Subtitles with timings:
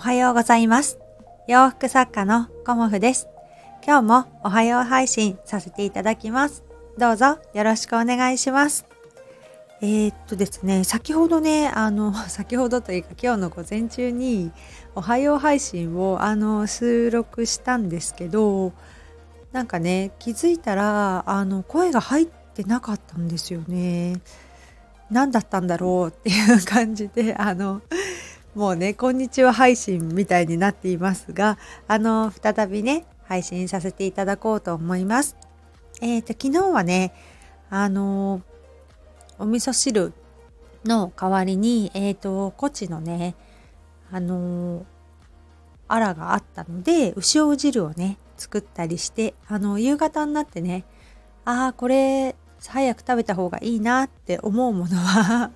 [0.00, 0.98] おはようございます。
[1.46, 3.28] 洋服作家のコモフです。
[3.86, 6.64] 今日もおはよう配信させていただきます。
[6.96, 8.86] どうぞよろしくお願いします。
[9.82, 14.52] えー、っとですね、先ほどね、あの、 先ほどというか今日の午前中に
[14.94, 18.72] おはよう配信をあの収録したんですけど、
[19.52, 24.14] なんかね、気づいたらあの声が入ってなかったんですよね。
[25.10, 27.82] 何だったんだろうっていう感じで、あの、
[28.54, 35.36] もうね、こんにちは配信みたいになっていますが、あの、再びね、配信させていただこうと思います。
[36.00, 37.14] えっ、ー、と、昨日はね、
[37.70, 38.42] あの、
[39.38, 40.12] お味噌汁
[40.84, 43.36] の代わりに、えっ、ー、と、コチのね、
[44.10, 44.84] あの、
[45.86, 50.84] アラがあったので、牛尾汁をね、作ったりして、あの、夕方になってね、
[51.44, 52.34] ああ、これ、
[52.68, 55.52] 早く食べた方がいいなって思うものは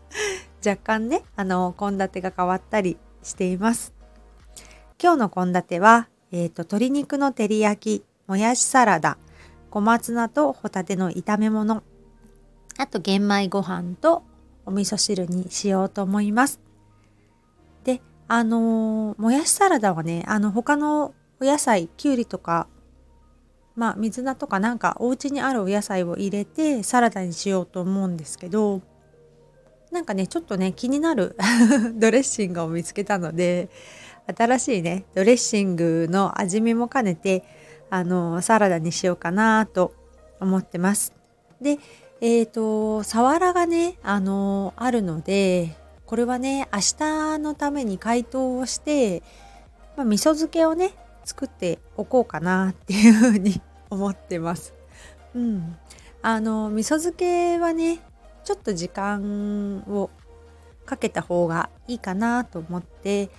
[0.69, 3.93] 若干ね、あの、献立が変わったりしています。
[5.03, 9.19] 今日の献立は、えっ、ー、と、鶏肉の照り焼き、もやしサラダ、
[9.71, 11.83] 小松菜とホタテの炒め物、
[12.79, 14.23] あと玄米ご飯と
[14.65, 16.61] お味噌汁にしようと思います。
[17.85, 22.67] で、あのー、もやしサラダはね、あの、他のお野菜、きゅうりとか、
[23.77, 28.81] まあ、水菜とかなんかお家にあるお野菜を入れてサラダにしようと思うんですけど、
[29.95, 31.37] なんかねちょっとね気になる
[31.95, 33.71] ドレッシングを見つけたので
[34.27, 37.45] 新しいねドレッシングの味見も兼ねて
[37.91, 39.95] あのサラダにしようかなと
[40.41, 41.13] 思ってます。
[41.61, 41.79] で
[42.21, 49.23] えっ、ー、とサワラがねあのあるのでこれはね明日のために解凍をして、
[49.97, 54.75] まあ、味噌漬けをね作っておこうかなっていうふうに思ってます。
[55.37, 55.77] うん、
[56.21, 58.01] あの味噌漬けはね
[58.45, 60.11] ちょっと時間を
[60.87, 63.31] かけた方がいいかなと思って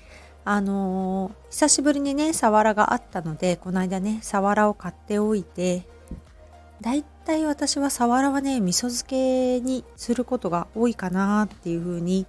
[0.44, 5.88] あのー、久しぶりにねサワラがあったのでこの間ねサワラを買っておいて
[6.82, 12.28] だいたい私はサワラはね味噌漬けにすることが多いかなっていうふうに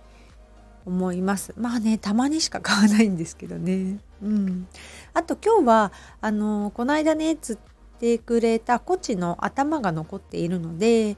[0.87, 1.53] 思います。
[1.59, 3.99] まあねたまにしか買わないんですけどね。
[4.23, 4.69] うん。
[5.13, 11.17] あと今日はあのー、この間ね釣ってくれたコチの頭が残っているので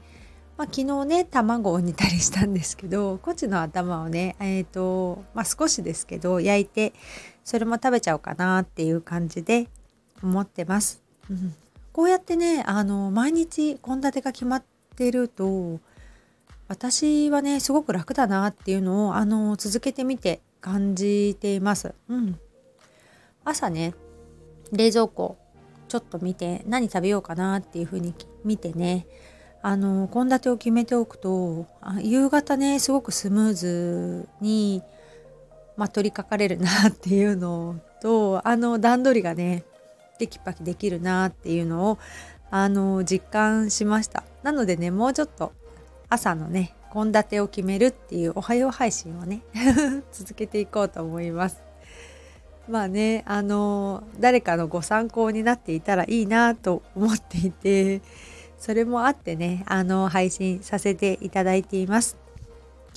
[0.59, 6.91] まあ、昨日ね卵を煮たりしたんですけどコチの頭をねえっ、ー、とまあ少しですけど焼いて
[7.45, 9.69] それも食べちゃおうかなっていう感じで
[10.21, 11.01] 思ってます。
[11.29, 11.55] うん、
[11.93, 14.63] こうやってねあの毎日献立が決まっ
[14.97, 15.79] てると
[16.67, 21.93] 私はねすごく楽だなっていうのをあの続けてみて感じています。
[22.09, 22.37] うん、
[23.45, 23.93] 朝ね
[24.73, 25.37] 冷蔵庫
[25.87, 29.07] ちょっと見て何食べようかなっていうふうに見てね
[29.61, 31.65] あの献立を決めておくと
[32.01, 34.81] 夕方ねすごくスムーズに、
[35.75, 39.65] まあ、取りかかれるなっていうのとあの段取りがね
[40.17, 41.97] テキパキできるなっていうのを
[42.51, 44.23] あの実感しました。
[44.43, 45.53] なのでねもうちょっと
[46.09, 49.41] 朝のね献立を決めるっていうおはよう配信をね
[50.11, 51.61] 続けていこうと思います。
[52.67, 58.01] まあねあの誰かのご参考になっていたらいいなと思っていて
[58.59, 62.17] それもあってね、あの、配信させていただいています。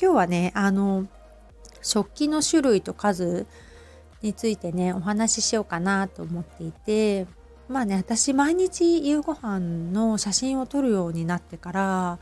[0.01, 1.07] 今日はね、あの、
[1.81, 3.47] 食器の種類と数
[4.23, 7.27] についてね、お話ししようかなと思っていて、
[7.69, 12.19] まあね、私毎日夕ご飯の写真を撮るようになってから、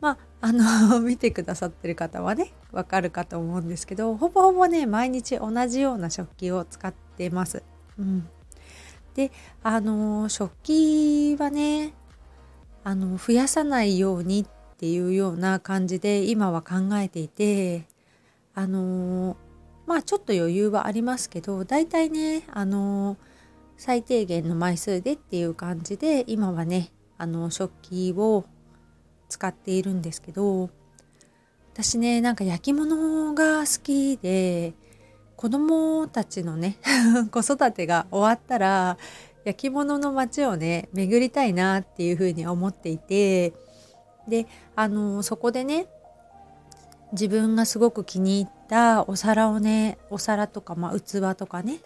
[0.00, 7.62] まあ、あの 見てくださってる方はね、わかるかと思うんですけど、ほぼほぼね、毎日同じような食器を使ってます。
[7.98, 8.28] うん。
[9.14, 9.32] で、
[9.62, 11.94] あの、食器はね、
[12.84, 17.86] あの増やさないようにっていうような感じで今は考えていて
[18.54, 19.36] あの
[19.86, 23.16] まあちょっと余裕はありますけど大体ねあの
[23.76, 28.44] 最低限の枚数でっていう感じで今はねあの食器を
[29.28, 30.70] 使っているんですけど
[31.72, 34.74] 私ねなんか焼き物が好きで
[35.36, 36.76] 子供たちのね
[37.32, 38.98] 子育てが終わったら
[39.44, 43.52] 焼き物の街をね巡りたいなっていうふうに思っていて
[44.28, 45.86] であのそこでね
[47.12, 51.78] 自分がすごく気に入ったお皿をねお皿とか、まあ、器とかね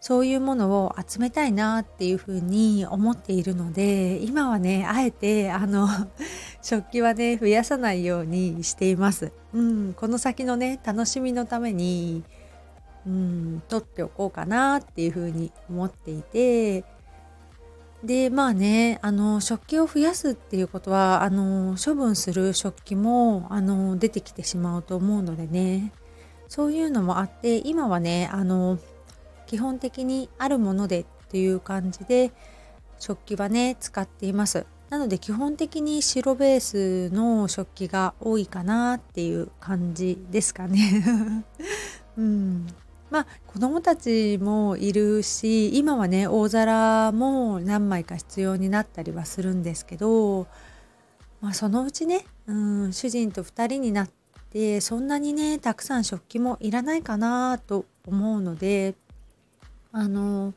[0.00, 5.88] そういうものを集めたいなっていうふうに思っているので今はねあえてあの
[6.62, 9.32] 食器はね増やさないようにしています。
[9.52, 12.24] うん、この先のね楽しみのために
[13.06, 16.84] うん取っておこうかなっていうふうに思っていて。
[18.04, 25.92] でまあねあの食器を増やすっていうことはあの処分する食器もあの出てきてしまうと思うのでね。
[26.48, 28.78] そういうのもあって今はねあの
[29.46, 32.32] 基本的にあるものでっていう感じで
[32.98, 34.66] 食器はね使っています。
[34.88, 41.44] なので基本的に白ベースの食器が多いかなっていう感じですかね。
[42.16, 42.66] うん。
[43.10, 50.46] まあ子供たちもいるし今はね大皿も何枚か必要になったりはするんですけど、
[51.40, 54.08] まあ、そのうちね、うん、主人と2人になっ
[54.50, 58.94] てそんなにねたくさん食器もいらないかなと思うので
[59.92, 60.52] あの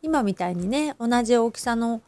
[0.00, 2.02] 今みたいにね同じ大きさの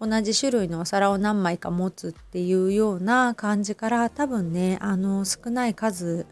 [0.00, 6.24] 同じ種類のお皿を何枚か持つっていうような感じから多分ねあの少ない数、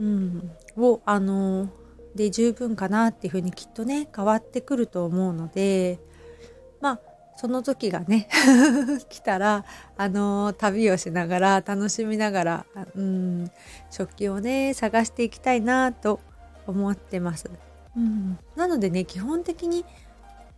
[0.00, 1.68] うん、をあの
[2.18, 6.00] で十分かなっていうふうにきっとね変わってくると思うので
[6.80, 7.00] まあ
[7.36, 8.28] その時がね
[9.08, 9.64] 来たら
[9.96, 12.66] あの旅をしながら楽しみながら、
[12.96, 13.50] うん、
[13.88, 16.18] 食器をね探していきたいなと
[16.66, 17.48] 思ってます。
[17.96, 19.84] うん、なのでね基本的に、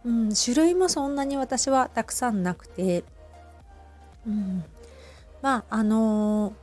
[0.07, 3.05] うん、種類もそんなに私はたくさんなくて、
[4.27, 4.65] うん、
[5.43, 6.55] まああの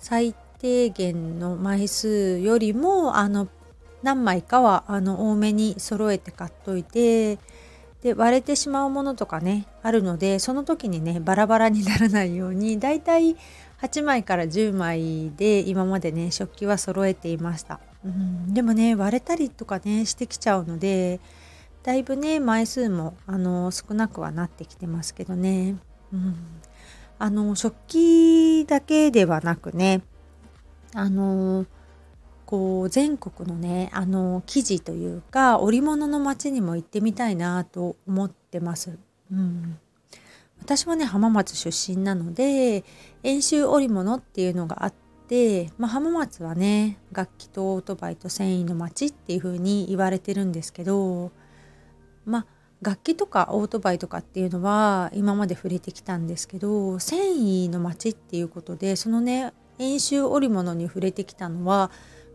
[0.00, 3.46] 最低限の枚数よりもあの
[4.04, 7.38] 何枚かはあの多めに揃えて買っといて
[8.02, 13.34] で割れてしまうものとかねあるのでその時にねバラバラにならないようにだいたい
[13.80, 21.18] 8枚から10枚で今までね食器は揃えていました、うん、でもね割れたりとかねしてきちゃうので
[21.82, 25.76] だいぶね枚数もあの少なくはなってきてますけどね、
[26.12, 26.36] うん、
[27.18, 30.02] あの食器だけではなくね
[30.94, 31.64] あの
[32.46, 38.98] こう全国のねあの生地というか織物の町にも行ってみたいなと思ってます。
[39.32, 39.78] うん、
[40.60, 42.84] 私はね浜松出身なので
[43.22, 44.94] 遠州織物っていうのがあっ
[45.28, 51.32] て、まあ、浜松はね楽器とオートバイと繊維の町っていう風に言われてるんですけど
[52.26, 52.46] まあ
[52.82, 61.90] 楽器とかオートバイとかっていうのは今まで触れてきたんですけど繊維の町っていうことでそのね遠州織物に触れてきたのは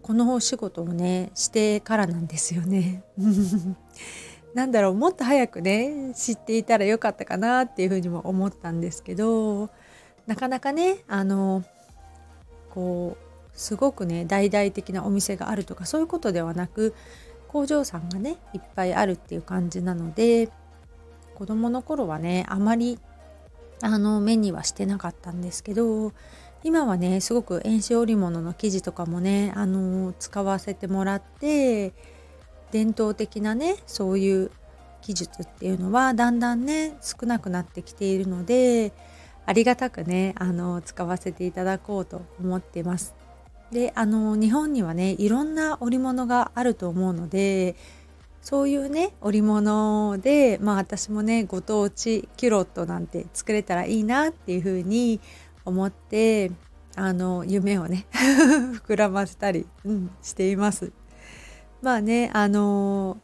[0.09, 3.03] このお仕事をねしてからなんですよね。
[4.56, 9.69] なんだろうもっと早くね知っていたらよかったかなっていうふうにも思ったんですけど
[10.25, 11.63] なかなかねあの
[12.71, 13.23] こう
[13.53, 16.95] すごくね大々的なお店があるとかそういうことではなく
[17.47, 20.50] 工場さんがねいっぱいあるっていう感じなので
[21.35, 22.97] 子供の頃はねあまり
[23.83, 26.13] あの目にはしてなかったんですけど
[26.63, 31.94] 今はねすごく遠視織物の生地とかもねあの使わせてもらって
[32.71, 34.51] 伝統的なねそういう
[35.01, 38.91] 技術っていうのはだんだんね少なくなってきているので
[39.45, 43.15] ありがたくねあの使わせていただこうと思ってます。
[43.71, 47.75] であの日本にはねいろんな織物があると思うので
[48.41, 55.19] そういうね織物でまあ私もねご当地キュロットなんて作れたらいいなっていうふうに
[55.69, 56.51] 思って
[56.95, 58.06] あの夢をね
[58.86, 60.92] 膨らませたり、うん、しています。
[61.81, 63.18] まあねあの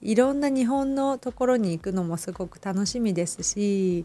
[0.00, 4.04] いろんな日本のところに行くのもすごく楽しみですし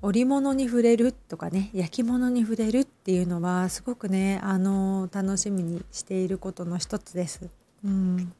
[0.00, 7.50] 織物に触れるとかね焼き物に触れるっていうのはすごくねあの楽しみにしていることの一つです。
[7.84, 8.32] うん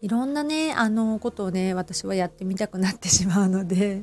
[0.00, 4.02] いろんなねあのことをね私はやってみたくなってしまうので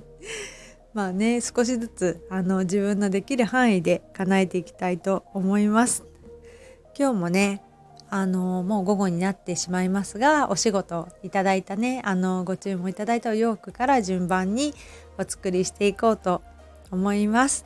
[0.94, 6.04] まあね少しずつあの自分のできる範囲で叶えていきたいと思います。
[6.98, 7.64] 今日もね
[8.10, 14.74] あのもう午後になってしまいますがお仕事いただいたねあのご注文いただいたお洋服から順番に
[15.18, 16.42] お作りしていこうと
[16.92, 17.66] 思います。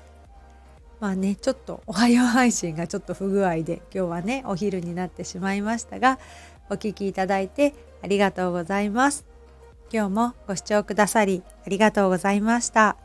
[0.99, 6.19] まあねちょっとおはよう配信がちょっと不具合で今日はねお昼になってしまいましたが
[6.69, 9.25] お聴きいただいてありがとうございます。
[9.91, 13.04] 今日もご視聴くださりありがとうございました。